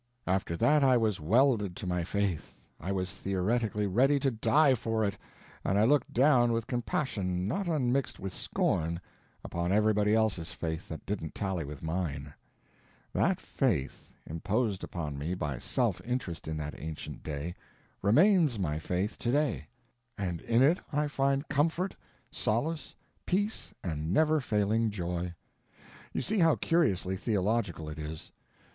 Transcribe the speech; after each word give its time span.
After 0.25 0.57
that 0.57 0.83
I 0.83 0.97
was 0.97 1.21
welded 1.21 1.75
to 1.75 1.85
my 1.85 2.03
faith, 2.03 2.55
I 2.79 2.91
was 2.91 3.13
theoretically 3.19 3.85
ready 3.85 4.19
to 4.21 4.31
die 4.31 4.73
for 4.73 5.05
it, 5.05 5.15
and 5.63 5.77
I 5.77 5.83
looked 5.83 6.11
down 6.11 6.51
with 6.53 6.65
compassion 6.65 7.47
not 7.47 7.67
unmixed 7.67 8.19
with 8.19 8.33
scorn 8.33 8.99
upon 9.43 9.71
everybody 9.71 10.15
else's 10.15 10.51
faith 10.53 10.89
that 10.89 11.05
didn't 11.05 11.35
tally 11.35 11.65
with 11.65 11.83
mine. 11.83 12.33
That 13.13 13.39
faith, 13.39 14.11
imposed 14.25 14.83
upon 14.83 15.19
me 15.19 15.35
by 15.35 15.59
self 15.59 16.01
interest 16.03 16.47
in 16.47 16.57
that 16.57 16.79
ancient 16.81 17.21
day, 17.21 17.53
remains 18.01 18.57
my 18.57 18.79
faith 18.79 19.19
today, 19.19 19.67
and 20.17 20.41
in 20.41 20.63
it 20.63 20.79
I 20.91 21.07
find 21.09 21.47
comfort, 21.47 21.95
solace, 22.31 22.95
peace, 23.27 23.71
and 23.83 24.11
never 24.11 24.39
failing 24.39 24.89
joy. 24.89 25.35
You 26.11 26.23
see 26.23 26.39
how 26.39 26.55
curiously 26.55 27.17
theological 27.17 27.87
it 27.87 27.99
is. 27.99 28.31